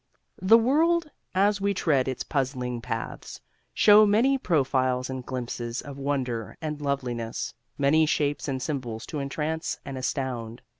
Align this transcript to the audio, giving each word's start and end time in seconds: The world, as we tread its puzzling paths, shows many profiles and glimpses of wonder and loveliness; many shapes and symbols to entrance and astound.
The 0.41 0.57
world, 0.57 1.11
as 1.35 1.61
we 1.61 1.75
tread 1.75 2.07
its 2.07 2.23
puzzling 2.23 2.81
paths, 2.81 3.39
shows 3.71 4.09
many 4.09 4.35
profiles 4.35 5.11
and 5.11 5.23
glimpses 5.23 5.79
of 5.79 5.99
wonder 5.99 6.57
and 6.59 6.81
loveliness; 6.81 7.53
many 7.77 8.07
shapes 8.07 8.47
and 8.47 8.59
symbols 8.63 9.05
to 9.05 9.19
entrance 9.19 9.79
and 9.85 9.99
astound. 9.99 10.63